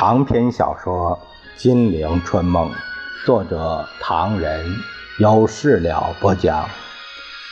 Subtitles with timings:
[0.00, 1.18] 长篇小说
[1.60, 2.70] 《金陵春梦》，
[3.26, 4.64] 作者唐人，
[5.18, 6.68] 有事了播讲，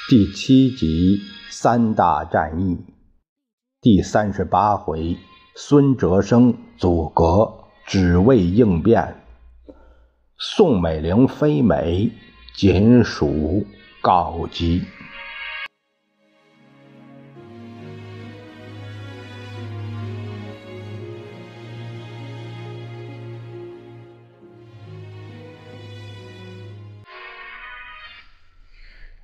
[0.08, 2.78] 第七集三大战役，
[3.80, 5.16] 第三十八回，
[5.56, 7.52] 孙哲生阻隔，
[7.84, 9.24] 只为应变，
[10.38, 12.12] 宋美龄非美，
[12.54, 13.66] 仅属
[14.00, 14.84] 告急。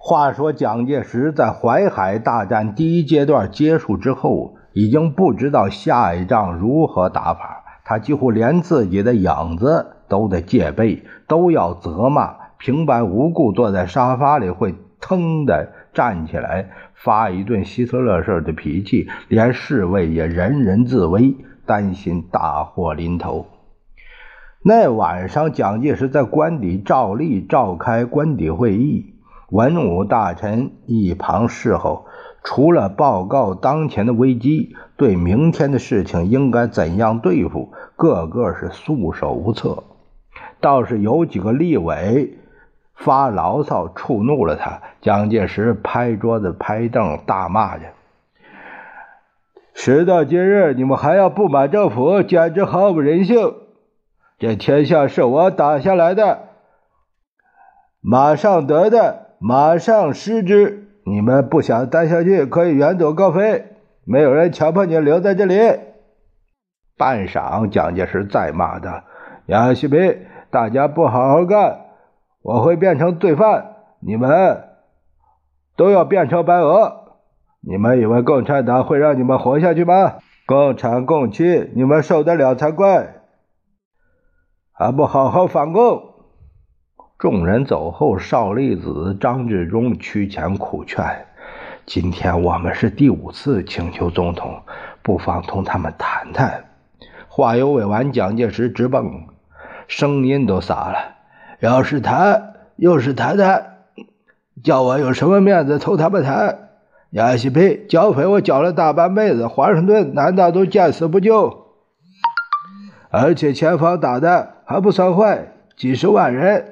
[0.05, 7.63] 话说蒋介石在淮海大战第一阶段结束之后，已经不知道下一仗如何打法。
[7.85, 12.35] 他几乎连自己的影子都得戒备，都要责骂。
[12.59, 19.09] 平白无故坐在沙发里，会腾的站起来发一顿希特勒式的脾气。
[19.29, 23.47] 连侍卫也人人自危，担心大祸临头。
[24.65, 29.12] 那晚上，蒋介石在官邸照例召开官邸会议。
[29.53, 32.07] 文武大臣一旁侍候，
[32.43, 39.85] 除了报告当前的危机，对明天的事情应该怎样对付，个个是束手无策。
[40.63, 42.39] 倒是有几个立委
[42.95, 44.81] 发牢骚，触怒了他。
[45.03, 47.89] 蒋介石拍桌子、拍凳，大骂着
[49.75, 53.53] ：“时到今日，你们还要不满政府，简直毫无人性！
[54.39, 56.39] 这天下是我打下来的，
[58.01, 60.87] 马上得的。”马上失之！
[61.05, 63.65] 你们不想待下去，可以远走高飞，
[64.05, 65.59] 没有人强迫你留在这里。
[66.97, 69.03] 半晌，蒋介石再骂他
[69.47, 71.87] ：“杨锡平，大家不好好干，
[72.43, 74.63] 我会变成罪犯，你们
[75.77, 77.19] 都要变成白鹅。
[77.63, 80.19] 你们以为共产党会让你们活下去吗？
[80.47, 83.23] 共产共妻，你们受得了才怪！
[84.73, 86.11] 还不好好反共！”
[87.23, 91.25] 众人走后，邵力子、张治中屈前苦劝
[91.87, 94.61] ：“今天我们是第五次请求总统，
[95.03, 96.65] 不妨同他们谈谈。”
[97.31, 99.29] 话犹未完，蒋介石直蹦，
[99.87, 100.99] 声音都撒了
[101.63, 103.85] ：“要是谈，又是谈谈，
[104.65, 106.71] 叫我有什么面子同他们谈？
[107.11, 111.69] 亚西培剿匪，我剿了大半辈子，华盛顿难道都见死不救？
[113.11, 116.71] 而且前方打的还不算坏，几十万人。”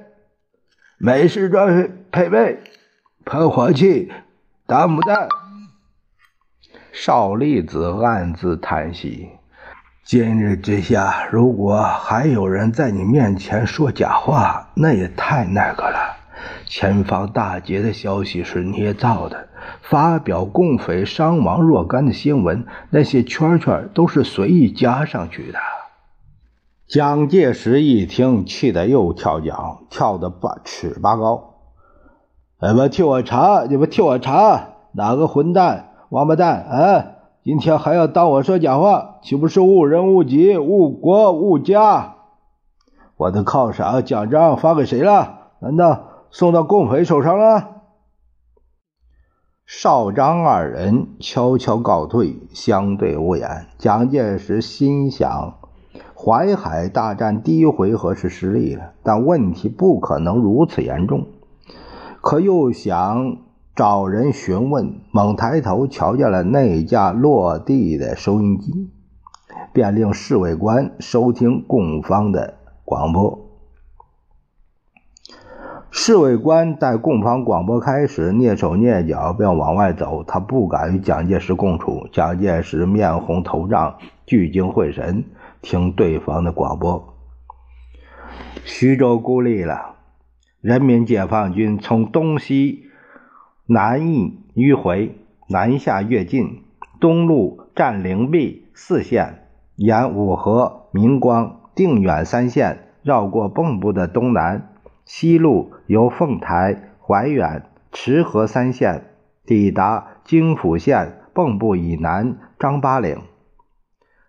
[1.02, 2.58] 美式装配备，
[3.24, 4.12] 喷火器，
[4.66, 5.28] 打母弹。
[6.92, 9.30] 邵力子暗自叹息：
[10.04, 16.18] 今日之下，如果还有人在你面前说假话，那也太那个了。
[16.66, 19.48] 前方大捷的消息是捏造的，
[19.80, 25.58] 发表共匪伤亡若干的新闻，那些圈圈都是随意加上去的。
[26.90, 31.54] 蒋介石一听，气得又跳脚，跳得八尺八高。
[32.60, 37.06] 你们替我查，你们替我查，哪个混蛋、王八蛋啊！
[37.44, 42.16] 今天还要当我说假话，岂不是误人误己、误国误家？
[43.16, 45.50] 我的犒赏奖章发给谁了？
[45.60, 47.68] 难道送到共匪手上了？
[49.64, 53.68] 少张二人悄悄告退，相对无言。
[53.78, 55.59] 蒋介石心想。
[56.22, 61.28] 淮海大战第一回合是失利了，但问题不可能如此严重。
[62.20, 63.38] 可又想
[63.74, 68.90] 找人询问，猛抬头瞧见了那架落地的收音机，
[69.72, 73.46] 便令侍卫官收听共方的广播。
[75.90, 82.06] 侍卫官待共方广播开始，蹑手蹑脚便往外走，他不敢与蒋介石共处。
[82.12, 83.94] 蒋介石面红头胀，
[84.26, 85.24] 聚精会神。
[85.62, 87.14] 听对方的广播，
[88.64, 89.96] 徐州孤立了，
[90.62, 92.86] 人民解放军从东西
[93.66, 95.18] 南翼迂回，
[95.48, 96.64] 南下越进，
[96.98, 104.74] 东路占灵璧四线，沿五河、明光、定远三线，绕过蚌埠的东南，
[105.04, 109.10] 西路由凤台、怀远、池河三线，
[109.44, 113.20] 抵达京府县蚌埠以南张八岭，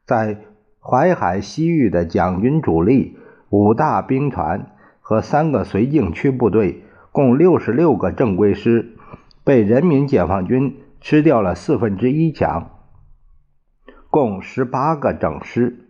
[0.05, 0.37] 在。
[0.83, 3.15] 淮海西域的蒋军主力
[3.49, 8.97] 五大兵团和三个绥靖区部队，共六十六个正规师，
[9.43, 12.71] 被人民解放军吃掉了四分之一强，
[14.09, 15.87] 共十八个整师，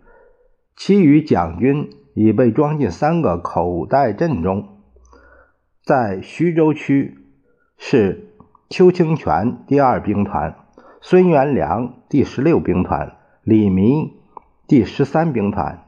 [0.75, 4.81] 其余蒋军已被装进三个口袋阵中。
[5.83, 7.17] 在徐州区
[7.77, 8.35] 是
[8.69, 10.55] 邱清泉第二兵团、
[10.99, 14.20] 孙元良第十六兵团、李弥。
[14.71, 15.83] 第十三兵团、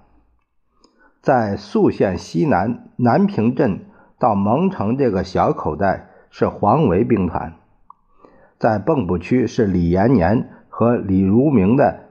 [1.22, 3.86] 在宿县西南南平镇
[4.20, 7.54] 到蒙城这个小口袋是黄维兵团，
[8.60, 12.10] 在蚌埠区是李延年和李如明的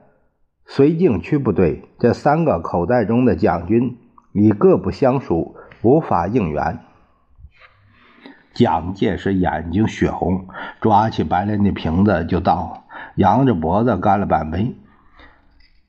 [0.67, 1.87] 绥靖区部队。
[1.99, 3.99] 这三个口袋中的将军
[4.31, 6.79] 已各不相属，无法应援。
[8.55, 10.47] 蒋介石眼睛血红，
[10.81, 12.85] 抓起白莲的瓶子就倒，
[13.17, 14.75] 仰着脖子干了半杯。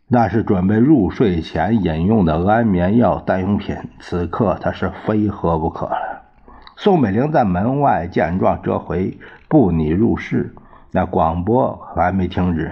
[0.06, 6.22] 那是准备入睡前饮用的安眠药代用品，此刻他是非喝不可了。
[6.76, 9.18] 宋美龄在门外见状折回，
[9.48, 10.54] 不拟入室。
[10.92, 12.70] 那广播还没停止，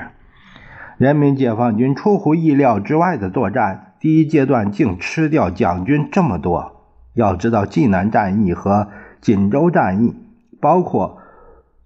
[0.99, 6.82] 人民解放军出乎意料之外的作战，第一阶段竟吃掉蒋军这么多。
[7.14, 8.88] 要知道，济南战役和
[9.20, 10.14] 锦州战役，
[10.61, 11.19] 包括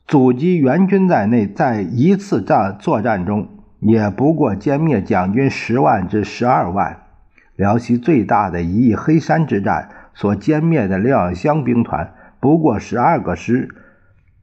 [0.06, 3.48] 阻击援军在内，在一次战作战中。
[3.86, 7.04] 也不过歼灭蒋军十万至十二万。
[7.54, 13.68] 辽西最大的一役黑山之战所歼灭的亮湘兵团不过十二个师，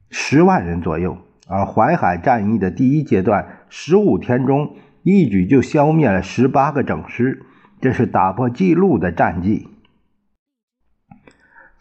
[0.08, 1.18] 十万人左右。
[1.46, 7.44] 而淮海战役的第一阶段，十五天中一举就消灭了十八个整师，
[7.82, 9.68] 这是打破纪录的战绩。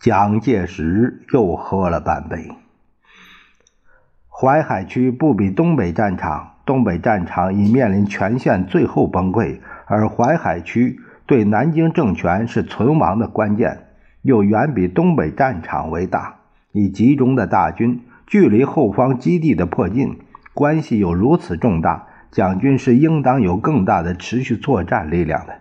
[0.01, 2.51] 蒋介石又喝了半杯。
[4.27, 6.52] 淮海区不比东北战场。
[6.65, 13.79] 东北战场已面临全线最后崩溃，而淮海区对南京政权是存亡的关键，
[14.21, 16.35] 又远比东北战场为大。
[16.71, 20.17] 以集中的大军，距离后方基地的迫近，
[20.53, 25.55] 关系又如此重大，蒋军是应当有更大的持续作战力量的。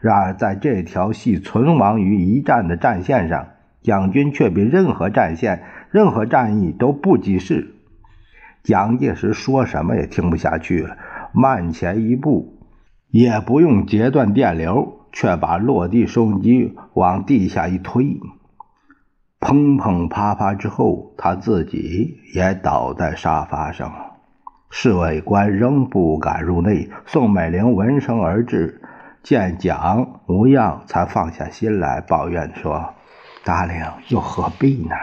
[0.00, 3.46] 然而，在这条系存亡于一战的战线上，
[3.82, 7.71] 蒋军却比任何战线、任何战役都不及事。
[8.62, 10.96] 蒋介石说什么也听不下去了，
[11.32, 12.58] 慢前一步，
[13.08, 18.20] 也不用截断电流，却把落地收音机往地下一推，
[19.40, 23.92] 砰砰啪啪之后，他自己也倒在沙发上。
[24.70, 26.88] 侍卫官仍不敢入内。
[27.04, 28.80] 宋美龄闻声而至，
[29.22, 32.94] 见蒋模样，才放下心来，抱怨说
[33.44, 33.76] ：“大令
[34.08, 34.94] 又何必呢？”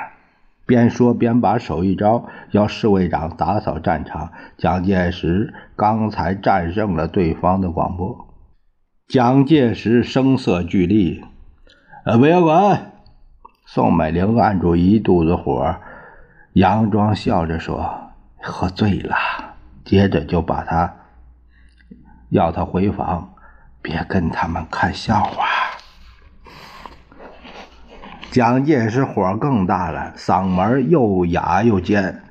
[0.70, 4.32] 边说边把手一招，要侍卫长打扫战场。
[4.56, 8.28] 蒋介石刚才战胜了对方的广播。
[9.08, 11.26] 蒋介石声色俱厉
[12.06, 12.92] ：“呃，不要管。”
[13.66, 15.76] 宋美龄按住一肚子火，
[16.54, 19.16] 佯装笑着说：“喝醉了。”
[19.84, 20.94] 接着就把他
[22.30, 23.34] 要他回房，
[23.82, 25.48] 别跟他们看笑话。
[28.32, 32.22] 蒋介石火更大了，嗓门又哑又尖：“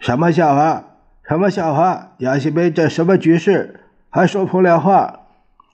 [0.00, 0.82] 什么笑话？
[1.22, 2.08] 什么笑话？
[2.18, 3.78] 杨锡碑这什么局势？
[4.10, 5.20] 还说风凉话？”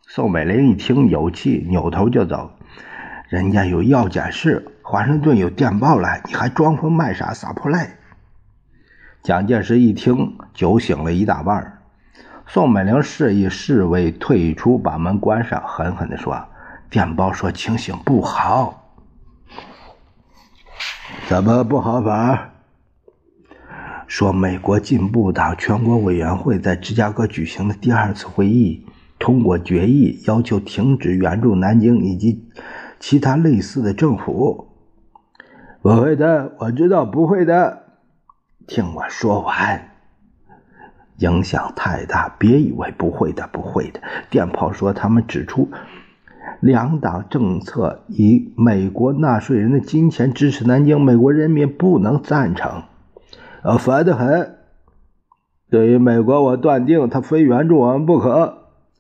[0.07, 2.51] 宋美龄一听有气，扭头就走。
[3.31, 7.97] 人家有要紧事，华盛顿有电报来，你还装疯卖傻撒泼赖？
[9.23, 11.79] 蒋介石一听，酒醒了一大半。
[12.47, 16.45] 宋美龄示意侍卫退出，把门关上，狠狠地说
[16.91, 18.81] ：“电报说情形不好。”
[21.33, 22.51] 怎么不好法？
[24.07, 28.85] 说美国进步党全国委员会在芝加哥举行的第二次会议
[29.19, 32.45] 通过决议，要求停止援助南京以及
[33.01, 34.69] 其他类似的政府。
[35.81, 37.83] 不会的，我知道不会的。
[38.67, 39.89] 听我说完，
[41.17, 44.03] 影响太大，别以为不会的，不会的。
[44.29, 45.71] 电炮说他们指出。
[46.63, 52.85] 两党政策以美国纳税人的金钱支持南京，美国人民不能赞成，
[53.65, 54.55] 呃，烦得很。
[55.69, 58.59] 对于美国，我断定他非援助我们不可。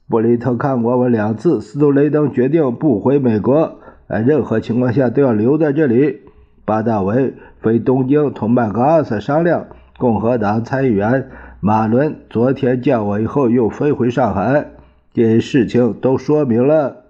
[0.08, 3.78] 布里特看过我两次，斯图雷登决定不回美国，
[4.08, 6.22] 在任何情况下都要留在这里。
[6.64, 9.66] 巴大维飞东京同麦克阿瑟商量。
[9.98, 11.28] 共和党参议员
[11.60, 14.72] 马伦昨天见我以后又飞回上海，
[15.14, 17.01] 这些事情都说明了。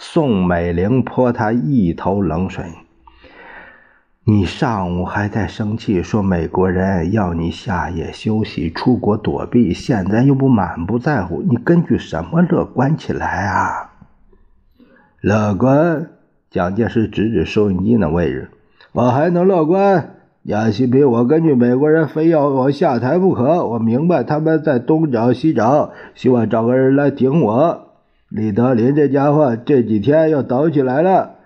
[0.00, 2.64] 宋美龄泼他一头冷水
[4.24, 13.90] ：“你上午还在生气，说美国人要你下野休息、出国躲避，现在又不满不在乎，你根据什么乐观起来啊？”
[15.20, 16.10] 乐观？
[16.48, 18.52] 蒋介石指指收音机的位置
[18.94, 20.14] ：“我还能乐观？
[20.44, 23.66] 杨锡斌，我根据美国人非要我下台不可。
[23.66, 27.86] 我明白他们在东找西找，希望找个人来顶我。”
[28.28, 31.36] 李德林这家伙这几天又抖起来了，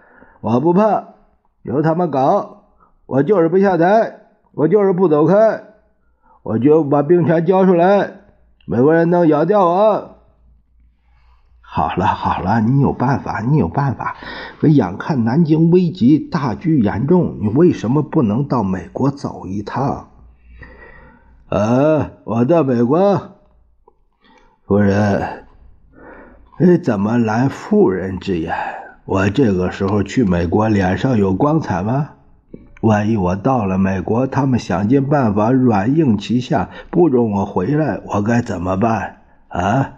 [0.40, 1.14] 我不怕，
[1.62, 2.64] 由他们搞，
[3.06, 4.20] 我就是不下台，
[4.52, 5.62] 我就是不走开，
[6.42, 8.22] 我就把兵权交出来，
[8.66, 10.16] 美国人能咬掉我。
[11.60, 14.16] 好了好了，你有办法，你有办法。
[14.60, 20.08] 可眼看南京危急，大局严重，你为什么不能到美国走一趟？
[21.48, 23.38] 呃，我到美国，
[24.66, 25.41] 夫人，
[26.58, 28.54] 你怎么拦妇人之言？
[29.06, 32.10] 我这个时候去美国，脸上有光彩吗？
[32.82, 39.22] 万一我到了美国，他们想尽办法软硬其下，不容我回来，我该怎么办？
[39.48, 39.94] 啊？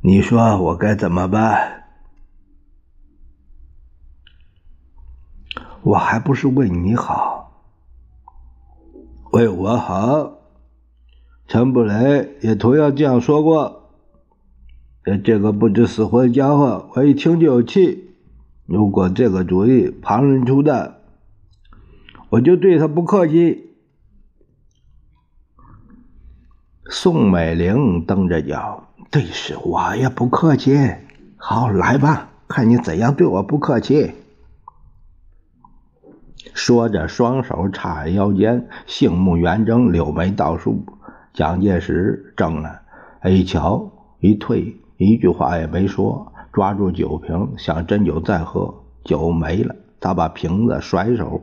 [0.00, 1.84] 你说我该怎么办？
[5.82, 7.64] 我还不是为你好，
[9.32, 10.34] 为我好。
[11.48, 13.77] 陈布雷也同样这样说过。
[15.16, 18.10] 这个不知死活的家伙，我一听就有气。
[18.66, 21.00] 如果这个主意旁人出的，
[22.28, 23.70] 我就对他不客气。
[26.90, 30.76] 宋美龄蹬着脚，对是我也不客气。
[31.36, 34.12] 好，来吧，看你怎样对我不客气。
[36.54, 40.84] 说着，双手叉腰间，杏目圆睁，柳眉倒竖。
[41.32, 42.80] 蒋介石怔了，
[43.24, 51.40] 一瞧，一退，一句话也没说，抓住酒瓶想斟酒再喝，酒没了，他把瓶子甩手，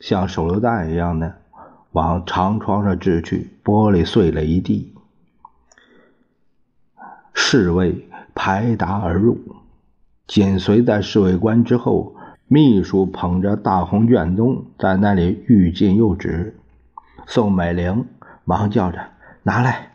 [0.00, 1.34] 像手榴弹一样的
[1.90, 4.94] 往长窗上掷去，玻璃碎了一地。
[7.34, 9.38] 侍卫排达而入，
[10.26, 12.16] 紧随在侍卫官之后。
[12.48, 16.60] 秘书捧着大红卷宗在那里欲进又止，
[17.26, 18.06] 宋美龄
[18.44, 18.98] 忙叫着
[19.42, 19.91] ：“拿来！”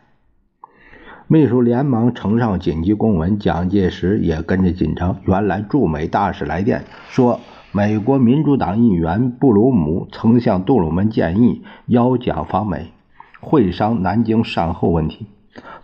[1.30, 5.18] 秘书连忙呈上紧急公文，蒋介石也跟着紧张。
[5.26, 7.38] 原来驻美大使来电说，
[7.70, 12.92] 美国民主党议员布鲁姆曾向杜鲁门建议邀蒋访美，
[13.40, 15.26] 会商南京善后问题。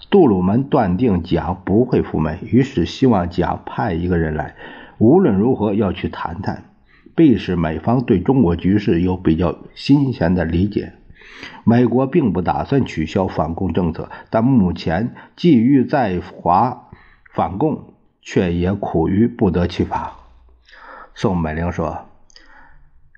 [0.09, 4.55] 杜鲁门断定蒋不会赴美，于是希望蒋派一个人来。
[4.97, 6.65] 无论如何要去谈谈，
[7.15, 10.95] 必使美方对中国局势有比较新鲜的理解。
[11.65, 16.89] 美国并不打算取消反共政策，但目前既欲在华
[17.33, 20.13] 反共，却也苦于不得其法。
[21.15, 22.07] 宋美龄说：“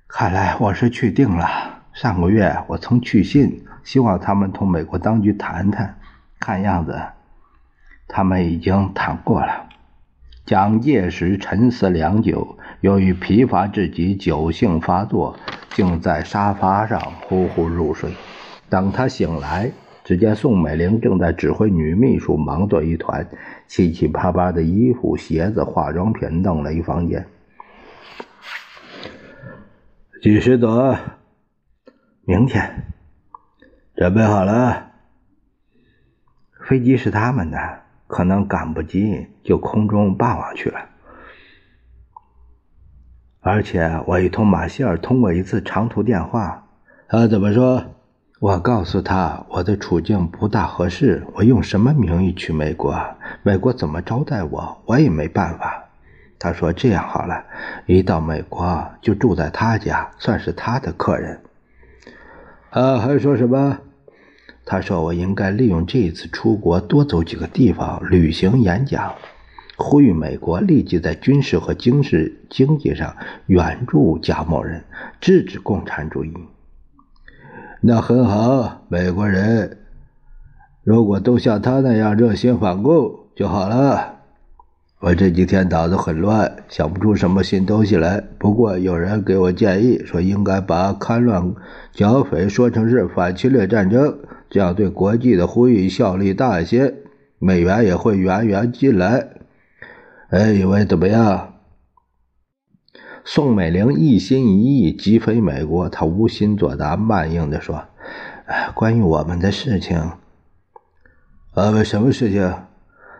[0.08, 1.82] 看来我是去定了。
[1.92, 5.98] 上个月我曾去信，希望他们同美国当局谈谈，
[6.38, 7.00] 看样子
[8.06, 9.65] 他们已经谈过了。”
[10.46, 15.36] 蒋介石沉思良久，由于疲乏至极，酒性发作，
[15.70, 18.12] 竟在沙发上呼呼入睡。
[18.68, 19.72] 等他醒来，
[20.04, 23.26] 只见宋美龄正在指挥女秘书忙作一团，
[23.66, 27.26] 七七八八的衣服、鞋子、化妆品弄了一房间。
[30.22, 30.96] 几时走？
[32.24, 32.84] 明天。
[33.96, 34.92] 准备好了？
[36.68, 37.85] 飞机是他们的。
[38.06, 40.80] 可能赶不及，就空中霸王去了。
[43.40, 46.66] 而且我已同马歇尔通过一次长途电话，
[47.08, 47.84] 他怎么说？
[48.38, 52.94] 我告诉他我的处境不大合适，我用什么名义去美国？
[53.42, 54.82] 美国怎么招待我？
[54.84, 55.84] 我也没办法。
[56.38, 57.44] 他说这样好了，
[57.86, 61.40] 一到美国就住在他家，算是他的客人。
[62.70, 63.78] 啊，还说什么？
[64.68, 69.14] 他说：“我应该利用这一次出国，多走几个地方，旅行演讲，
[69.76, 74.82] 呼吁美国立即在军事和经济经济上援助加某人，
[75.20, 76.34] 制止共产主义。”
[77.80, 79.78] 那很好，美国人
[80.82, 84.15] 如果都像他那样热心反共就好了。
[84.98, 88.18] 我这几天脑子很乱，想不出什么新东西来。
[88.38, 91.54] 不过有人给我建议说，应该把戡乱
[91.92, 94.18] 剿匪说成是反侵略战争。
[94.48, 96.94] 这样对国际的呼吁效力大一些，
[97.38, 99.28] 美元也会源源进来。
[100.30, 101.52] 哎，以为怎么样？
[103.22, 107.84] 宋美龄一心一意急飞美国，她无心作答，慢应的说
[108.74, 110.12] ：“关于我们的事情，
[111.54, 112.54] 呃，什么事情？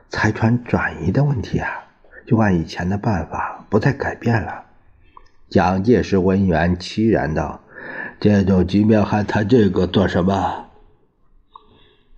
[0.08, 1.68] 财产转移的问题啊，
[2.26, 4.64] 就按以前的办法，不再改变了。”
[5.48, 7.60] 蒋介石闻言凄然道
[8.18, 10.66] ：“这种局面还谈这个做什么？”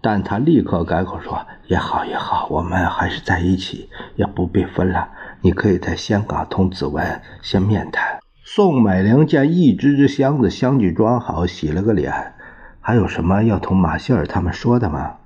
[0.00, 5.10] 但他立刻改口说：“也好也好，我们还是在一起，也不必分了。
[5.40, 12.32] 你可以在香港同子文先面谈。”宋美龄见一只只箱子相继装好，洗了个脸
[12.80, 15.16] ：“还有什么要同马歇尔他们说的吗？”“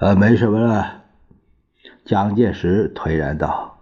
[0.00, 1.02] 呃，没什么了。”
[2.04, 3.78] 蒋介石颓然道：“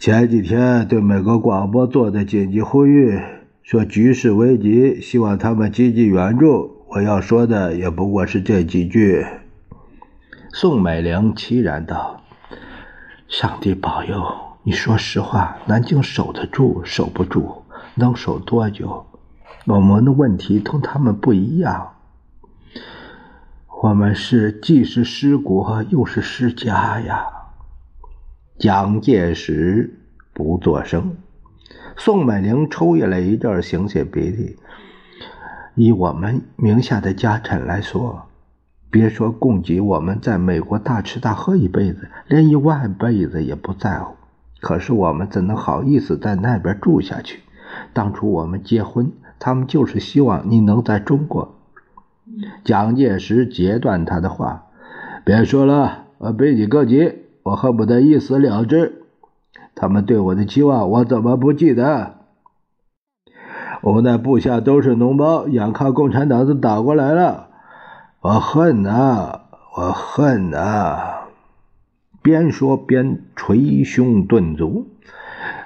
[0.00, 3.20] 前几天对美国广播做的紧急呼吁，
[3.62, 9.24] 说局势危急，希望他们积极援助。”我要说的也不过是这几句。
[10.52, 12.22] 宋美龄凄然道
[13.28, 14.20] ：“上帝保佑，
[14.64, 17.62] 你说实话，南京守得住，守不住，
[17.94, 19.06] 能守多久？
[19.66, 21.92] 我们的问题同他们不一样，
[23.82, 27.24] 我们是既是失国，又是失家呀。”
[28.60, 29.98] 蒋介石
[30.34, 31.16] 不作声，
[31.96, 34.58] 宋美龄抽噎了一阵，擤擤鼻涕。
[35.76, 38.26] 以我们名下的家产来说，
[38.90, 44.14] 别说供给我们在美国大吃大喝一辈子，连一万辈子也不在乎。
[44.60, 47.40] 可是我们怎能好意思在那边住下去？
[47.94, 51.56] 当初我们结婚，他们就是希望你能在中国。
[52.64, 54.66] 蒋介石截断他的话
[55.24, 59.02] ：“别说了，我比你更急，我恨不得一死了之。
[59.74, 62.14] 他们对我的期望，我怎么不记得？”
[63.82, 67.48] 我那部下都是脓包，眼看共产党都打过来了，
[68.20, 69.40] 我恨呐，
[69.76, 71.28] 我恨呐！
[72.20, 74.86] 边说边捶胸顿足。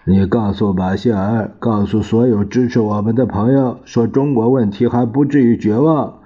[0.04, 6.21] 你告诉马歇尔，告诉所有支持我们的朋友，说中国问题还不至于绝望，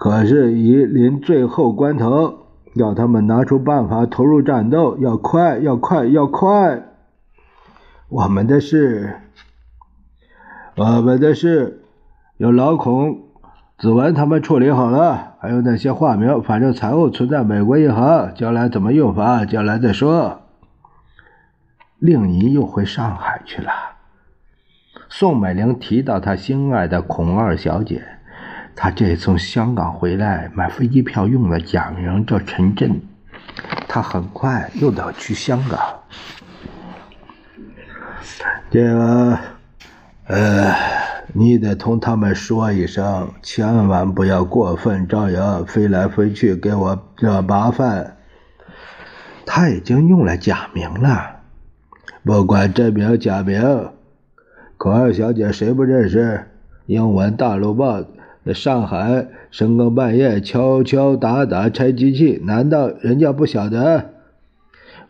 [0.00, 6.84] 可是，已临最后关头，要他们拿出办法投入战斗，要快，要快，要快！
[8.08, 9.20] 我们的事。
[10.74, 11.82] 我们的事
[12.38, 13.24] 有老孔、
[13.76, 20.40] 子文他们处理好了，还有那些化名，反正财务存在美国银行，将来怎么用法，将来再说。
[21.98, 23.70] 令仪又回上海去了。
[25.10, 28.02] 宋美龄提到她心爱的孔二小姐，
[28.74, 33.00] 他这从香港回来买飞机票用的假名叫陈震，
[33.88, 35.78] 他很快又得去香港。
[38.70, 39.38] 这个。
[40.32, 40.72] 呃，
[41.32, 48.16] 你得同他们说一声，千万不要过分张扬，飞来飞去给我惹麻烦。
[49.44, 51.40] 他已经用了假名了，
[52.24, 53.90] 不管真名假名，
[54.76, 56.48] 孔二小姐谁不认识？
[56.86, 58.00] 英文大陆报
[58.44, 64.10] 在上海深更半夜敲敲打打拆机器，难道人家不晓得？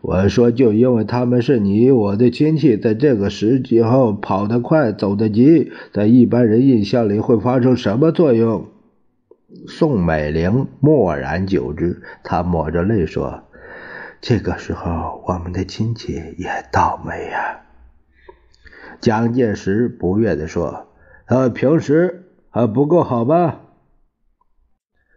[0.01, 8.65] 我说，就因为他们是你我的亲戚，在这个时候跑得快，走得急，在一般人印象里会发生什么作用？
[9.67, 13.43] 宋美龄默然久之，她抹着泪说
[14.21, 17.59] ：“这个时候，我们的亲戚也倒霉呀。”
[18.99, 20.87] 蒋介石不悦地说
[21.27, 23.61] ：“他平时还不够好吧？”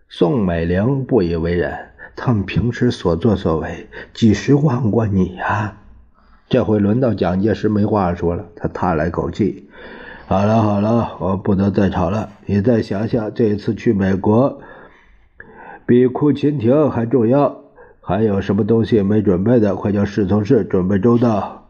[0.09, 1.91] 宋美龄不以为然。
[2.17, 5.79] 他们平时所作所为，几时忘过你呀？
[6.49, 9.69] 这回轮到蒋介石没话说了，他叹了口气
[10.29, 12.31] ：“好了好了，我不能再吵了。
[12.47, 14.61] 你再想想，这次去美国
[15.87, 17.63] 比哭秦亭还重要。
[18.01, 19.75] 还有什么东西没准备的？
[19.75, 21.67] 快叫侍从室准备周到。”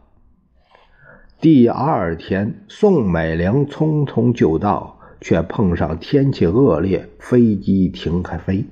[1.41, 4.94] 第二天，宋美龄匆匆就到，
[5.25, 8.67] 却碰上天气恶劣，飞机停开飞。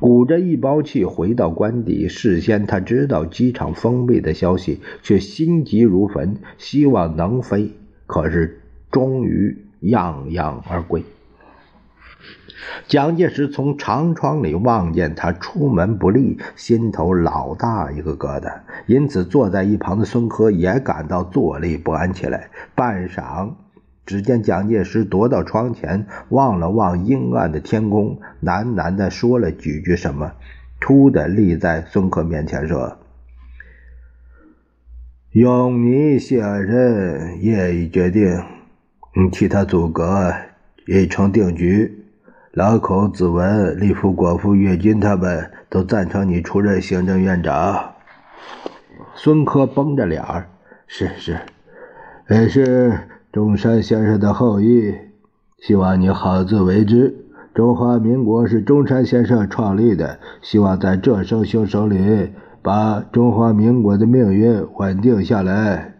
[0.00, 7.70] 鼓着一包气回到官邸，事先他知道机场封闭的消息，却心急如焚，希望能飞。
[8.06, 11.04] 可是终于样样而归。
[12.88, 22.48] 蒋介石从长窗里望见他出门不利，心头老大一个疙瘩，因此坐在一旁的孙科也感到坐立不安起来。
[22.74, 23.50] 半晌。
[24.04, 30.32] 只见蒋介石踱到窗前，望了望阴暗的天空，喃喃地说了几句什么，
[30.80, 32.98] 突的立在孙科面前说
[35.30, 38.42] ：“永尼先生业已决定，
[39.14, 40.34] 你替他组阁
[40.86, 42.04] 已成定局。
[42.50, 47.92] 老孔、子文、立夫、国父、岳军他们都赞成你出任行政院长。”
[49.14, 50.48] 孙科绷着脸儿
[50.88, 51.38] ：“是是，
[52.28, 52.98] 也是。”
[53.32, 54.94] 中山先生的后裔，
[55.58, 57.16] 希望你好自为之。
[57.54, 62.28] 中华民国是中山先生创立的，希望在这生兄手里
[62.60, 65.94] 把中华民国的命运稳定下来。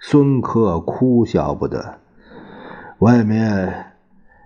[0.00, 1.98] 孙科哭笑不得。
[2.98, 3.92] 外面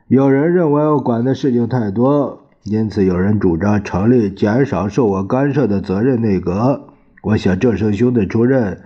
[0.06, 6.88] 有人认为我管的事情太多，因此有人主张成立减少受我干涉的责任内阁。
[7.22, 8.82] 我想这生兄的出任。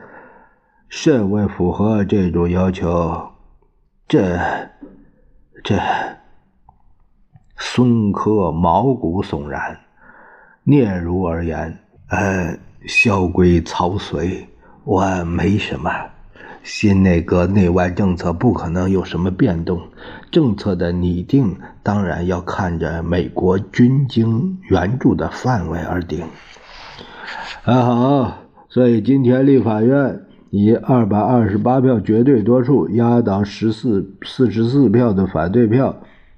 [0.89, 3.31] 甚为符合这种要求。
[4.09, 4.39] 这、
[5.65, 5.77] 这，
[7.57, 9.81] 孙科毛骨悚然，
[10.65, 14.49] 嗫嚅而言：“呃，萧规曹随，
[14.85, 15.91] 我没什么。
[16.63, 19.81] 新内阁内外政策不可能有什么变动，
[20.33, 26.27] 政策的拟定当然要看着美国军经援助的范围而定。
[27.63, 35.97] 还好，所以今天立法院以二百二十八票绝对多数压倒十四四十四票的反对票，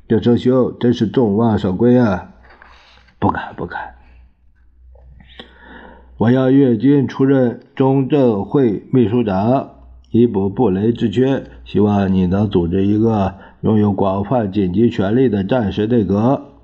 [0.09, 2.31] 这周兄真是众望所归啊！
[3.19, 3.95] 不敢不敢。
[6.17, 9.71] 我要越军出任中正会秘书长。
[10.11, 16.55] 以补布雷之缺，希望你能组织一个拥有广泛紧急权力的战时内阁。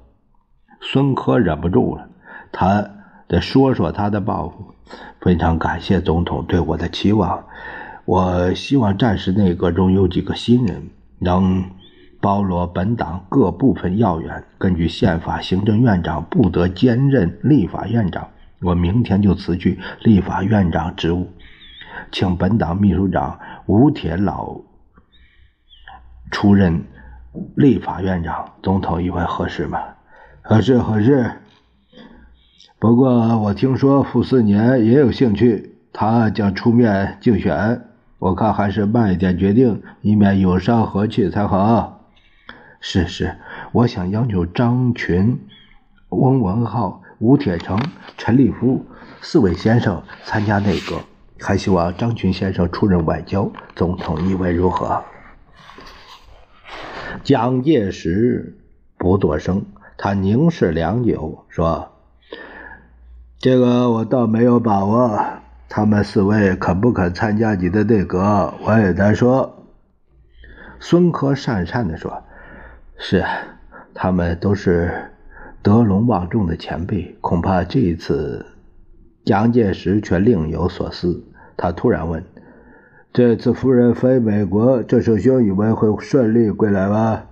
[0.81, 2.09] 孙科忍不住了，
[2.53, 2.89] 他
[3.29, 4.74] 得说说他的抱负。
[5.20, 7.44] 非常感谢总统对我的期望。
[8.05, 11.64] 我希望战时内阁中有几个新人，能
[12.20, 14.44] 包罗本党各部分要员。
[14.59, 18.29] 根据宪法，行政院长不得兼任立法院长。
[18.61, 21.31] 我明天就辞去立法院长职务。
[22.12, 24.61] 请本党秘书长吴铁老
[26.31, 26.85] 出任
[27.57, 29.81] 立法院长，总统以为合适吗？
[30.42, 31.31] 合适，合适。
[32.79, 37.88] 不过我听说傅斯年也有兴趣，他将出面竞选。
[38.18, 42.09] 我看还是慢一点决定，以免有伤和气才好。
[42.81, 43.37] 是是，
[43.72, 45.40] 我想要求张群、
[46.11, 47.79] 翁文浩、吴铁城、
[48.16, 48.85] 陈立夫
[49.20, 51.00] 四位先生参加内阁。
[51.40, 55.03] 还希望张群先生出任外交，总统意为如何？
[57.22, 58.57] 蒋介石
[58.96, 59.66] 不作声，
[59.98, 61.90] 他凝视良久，说
[63.45, 65.23] ：“这个我倒没有把握。
[65.69, 69.67] 他们四位肯不肯参加你的内阁，我也难说。”
[70.81, 72.23] 孙科讪讪地说
[72.97, 73.23] ：“是，
[73.93, 75.11] 他们都是
[75.61, 78.47] 德隆望重的前辈，恐怕这一次……”
[79.27, 81.23] 蒋介石却另有所思，
[81.55, 82.25] 他突然问
[83.13, 87.25] ：“这次夫人飞美国，这首兄以为会顺利归来吗？”“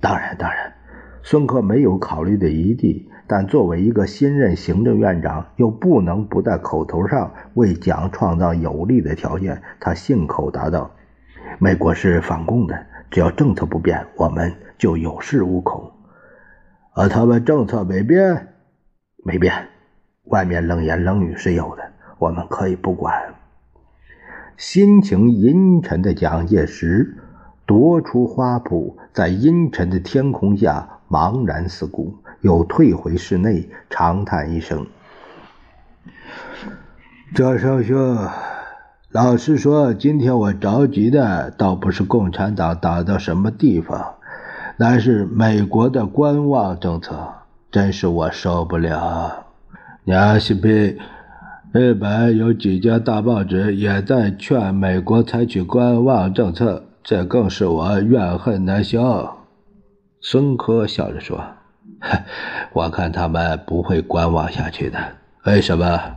[0.00, 0.74] 当然，当然。”
[1.24, 10.90] 孙科没有考虑的余地，但作为一个新任行政院长，又不能不在口头上为蒋创造有利的条件，他信口答道
[11.60, 15.92] ：“美国是反共的，只要政策不变，我们就有恃无恐。
[16.94, 18.48] 而他们政策没变，
[19.22, 19.52] 没变。”
[20.24, 21.82] 外面冷言冷语是有的，
[22.18, 23.34] 我们可以不管。
[24.56, 27.16] 心情阴沉的蒋介石
[27.66, 34.86] 夺出花圃，在阴沉的天空下茫然四顾，又退回室内，长叹一声
[37.34, 38.16] ：“赵少兄，
[39.10, 44.14] 老实说，今天我着急的倒不是共产党打到什么地方，
[44.76, 47.28] 乃是美国的观望政策，
[47.70, 49.46] 真是我受不了。”
[50.04, 50.96] 娘西贝，
[51.72, 59.36] 日本有几家大报纸也在劝美国采取观望政策，这更是我怨恨难消。
[60.20, 61.44] 孙科笑着说
[62.72, 64.98] ：“我看他们不会观望下去的。
[65.44, 66.16] 为什么？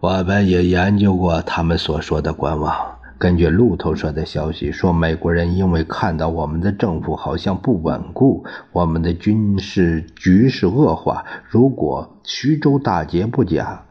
[0.00, 2.74] 我们也研究过他们所说的观望。”
[3.18, 13.84] 根据路透社的消息说，美国人因为看到我们的政府好像不稳固，我们的军事局势恶化，如果徐州大捷不假，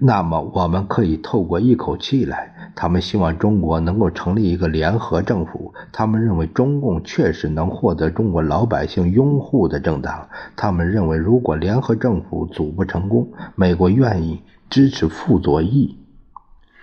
[0.00, 2.54] 那么我们可以透过一口气来。
[2.74, 10.28] 他们希望中国能够成立一个联合政府，他们认为中共确实能获得中国老百姓拥护的政党。
[10.54, 15.98] 他们认为，如果联合政府组不成功，美国愿意支持傅作义。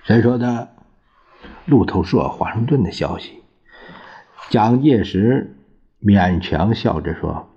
[0.03, 0.69] 谁说的？
[1.65, 3.41] 路透社华盛顿的消息，
[4.49, 5.55] 蒋介石
[6.03, 7.47] 勉强笑着说：“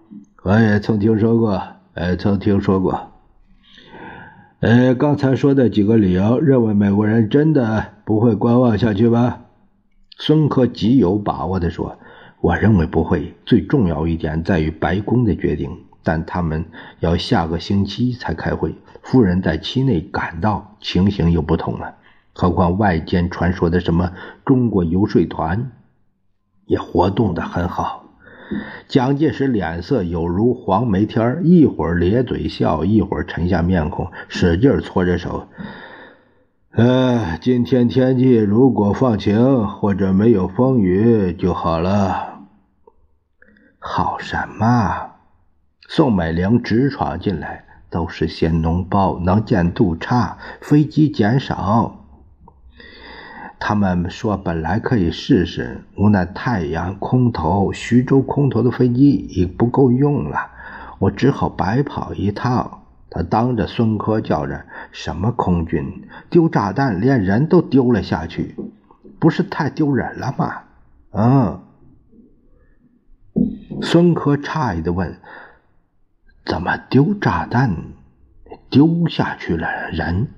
[0.45, 1.63] 我也曾听说过，
[1.95, 3.08] 呃，曾听说过。
[4.61, 9.45] 呃，刚才说的几个理由，认为美国人真的不会观望下去吗？”
[10.19, 11.97] 孙科极有把握地说
[12.43, 13.37] ：“我认为不会。
[13.47, 16.65] 最重要一点在于白宫的决定，但他们
[16.99, 18.75] 要下个星期才开会。
[19.01, 21.95] 夫人在期内赶到，情形又不同了。”
[22.35, 24.13] 何况外间传说的什么
[24.45, 25.71] 中国游说团，
[26.67, 28.08] 也活动的很好。
[28.87, 35.49] 蒋介石脸色有如黄梅天一会儿咧嘴笑，一会儿沉下面孔，使劲搓着手。
[36.71, 42.41] 呃，今天天气如果放晴或者没有风雨就好了。
[43.79, 45.13] 好什么？
[45.89, 51.98] 宋美龄直闯进来，都是些脓包，能见度差，飞机减少。
[53.61, 60.51] 他们说本来可以试试，无奈太阳空投、徐州空投的飞机已不够用了，
[60.99, 62.83] 我只好白跑一趟。
[63.11, 66.05] 他当着孙科叫着：“什么空军？
[66.31, 68.55] 丢炸弹，连人都丢了下去，
[69.19, 70.63] 不是太丢人了吗？”
[71.13, 71.61] 嗯。
[73.83, 75.19] 孙科诧异的问
[76.45, 77.75] ：“怎么丢炸弹，
[78.69, 80.29] 丢下去了人？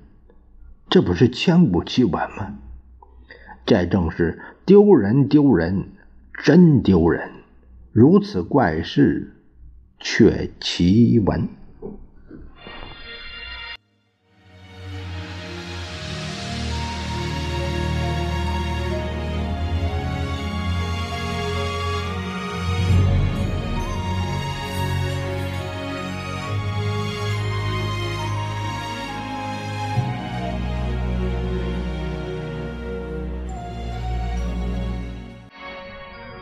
[0.89, 2.53] 这不是千古奇闻吗？
[3.65, 5.85] 这正是丢人，丢人，
[6.43, 7.29] 真丢人！
[7.91, 9.35] 如此怪事，
[9.99, 11.47] 却奇闻。”